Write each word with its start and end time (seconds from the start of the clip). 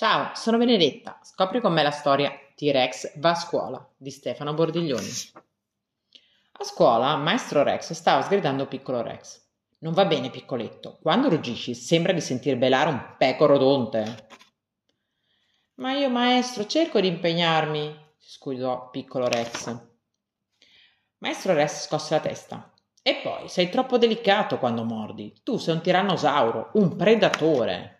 Ciao, 0.00 0.30
sono 0.34 0.56
Benedetta. 0.56 1.20
Scopri 1.22 1.60
con 1.60 1.74
me 1.74 1.82
la 1.82 1.90
storia 1.90 2.32
T-Rex 2.54 3.18
va 3.18 3.32
a 3.32 3.34
scuola 3.34 3.86
di 3.98 4.10
Stefano 4.10 4.54
Bordiglioni. 4.54 5.10
A 6.52 6.64
scuola, 6.64 7.16
maestro 7.16 7.62
Rex 7.62 7.92
stava 7.92 8.22
sgridando 8.22 8.66
piccolo 8.66 9.02
Rex. 9.02 9.42
Non 9.80 9.92
va 9.92 10.06
bene, 10.06 10.30
piccoletto. 10.30 10.96
Quando 11.02 11.28
ruggisci 11.28 11.74
sembra 11.74 12.14
di 12.14 12.22
sentir 12.22 12.56
belare 12.56 12.88
un 12.88 13.14
pecoro 13.18 13.56
odonte. 13.56 14.28
Ma 15.74 15.92
io, 15.92 16.08
maestro, 16.08 16.64
cerco 16.64 16.98
di 16.98 17.08
impegnarmi, 17.08 18.14
si 18.16 18.30
scudò 18.30 18.88
piccolo 18.88 19.28
Rex. 19.28 19.80
Maestro 21.18 21.52
Rex 21.52 21.88
scosse 21.88 22.14
la 22.14 22.20
testa. 22.20 22.72
E 23.02 23.16
poi, 23.16 23.50
sei 23.50 23.68
troppo 23.68 23.98
delicato 23.98 24.56
quando 24.56 24.82
mordi. 24.82 25.42
Tu 25.42 25.58
sei 25.58 25.74
un 25.74 25.82
tirannosauro, 25.82 26.70
un 26.72 26.96
predatore. 26.96 27.99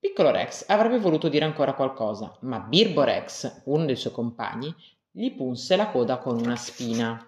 Piccolo 0.00 0.30
Rex 0.30 0.64
avrebbe 0.68 0.98
voluto 0.98 1.28
dire 1.28 1.44
ancora 1.44 1.74
qualcosa, 1.74 2.36
ma 2.42 2.60
Birbo 2.60 3.02
Rex, 3.02 3.62
uno 3.64 3.84
dei 3.84 3.96
suoi 3.96 4.12
compagni, 4.12 4.72
gli 5.10 5.34
punse 5.34 5.74
la 5.74 5.88
coda 5.88 6.18
con 6.18 6.38
una 6.38 6.54
spina. 6.54 7.26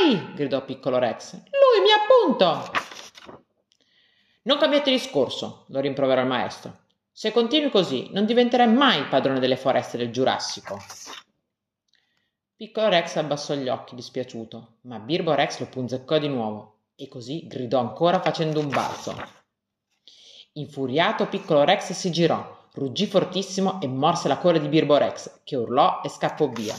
Ai! 0.00 0.32
gridò 0.34 0.64
Piccolo 0.64 0.98
Rex. 0.98 1.34
Lui 1.34 1.82
mi 1.82 1.90
appunto! 1.92 2.70
Non 4.42 4.56
cambiate 4.56 4.90
discorso, 4.90 5.66
lo 5.68 5.80
rimproverò 5.80 6.22
il 6.22 6.26
maestro. 6.26 6.84
Se 7.12 7.32
continui 7.32 7.68
così, 7.68 8.08
non 8.12 8.24
diventerai 8.24 8.72
mai 8.72 9.04
padrone 9.04 9.40
delle 9.40 9.56
foreste 9.56 9.98
del 9.98 10.10
Giurassico. 10.10 10.78
Piccolo 12.56 12.88
Rex 12.88 13.16
abbassò 13.16 13.54
gli 13.54 13.68
occhi 13.68 13.94
dispiaciuto, 13.94 14.78
ma 14.82 14.98
Birbo 14.98 15.34
Rex 15.34 15.58
lo 15.58 15.66
punzeccò 15.66 16.16
di 16.16 16.28
nuovo 16.28 16.78
e 16.94 17.08
così 17.08 17.46
gridò 17.46 17.78
ancora 17.78 18.20
facendo 18.22 18.60
un 18.60 18.68
balzo. 18.68 19.39
Infuriato 20.54 21.28
piccolo 21.28 21.62
Rex 21.62 21.92
si 21.92 22.10
girò, 22.10 22.66
ruggì 22.74 23.06
fortissimo 23.06 23.80
e 23.80 23.86
morse 23.86 24.26
la 24.26 24.38
coda 24.38 24.58
di 24.58 24.66
Birbo 24.66 24.96
Rex, 24.96 25.42
che 25.44 25.54
urlò 25.54 26.00
e 26.02 26.08
scappò 26.08 26.48
via. 26.48 26.74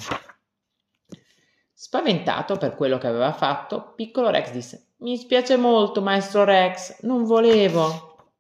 Spaventato 1.74 2.58
per 2.58 2.76
quello 2.76 2.98
che 2.98 3.08
aveva 3.08 3.32
fatto, 3.32 3.94
piccolo 3.96 4.30
Rex 4.30 4.52
disse 4.52 4.88
Mi 4.98 5.16
spiace 5.16 5.56
molto, 5.56 6.02
maestro 6.02 6.44
Rex, 6.44 7.02
non 7.04 7.24
volevo. 7.24 8.34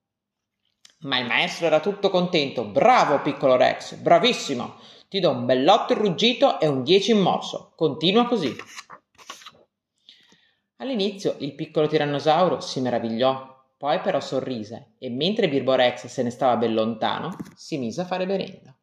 Ma 1.03 1.17
il 1.19 1.27
maestro 1.27 1.65
era 1.65 1.79
tutto 1.79 2.09
contento. 2.09 2.65
Bravo, 2.65 3.21
piccolo 3.21 3.55
Rex, 3.55 3.95
bravissimo. 3.95 4.75
Ti 5.07 5.19
do 5.21 5.31
un 5.31 5.45
bell'otto 5.45 5.93
ruggito 5.93 6.59
e 6.59 6.67
un 6.67 6.83
10 6.83 7.11
in 7.11 7.21
morso. 7.21 7.71
Continua 7.77 8.27
così. 8.27 8.53
All'inizio 10.75 11.35
il 11.39 11.55
piccolo 11.55 11.87
tirannosauro 11.87 12.59
si 12.59 12.81
meravigliò 12.81 13.60
poi 13.81 13.99
però 13.99 14.19
sorrise 14.19 14.93
e 14.99 15.09
mentre 15.09 15.49
Birbo 15.49 15.73
Rex 15.73 16.05
se 16.05 16.21
ne 16.21 16.29
stava 16.29 16.55
ben 16.55 16.75
lontano, 16.75 17.35
si 17.55 17.79
mise 17.79 18.01
a 18.01 18.05
fare 18.05 18.27
merenda. 18.27 18.77